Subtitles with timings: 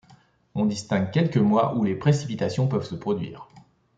[0.55, 3.47] On distingue quelques mois où les précipitations peuvent se produire.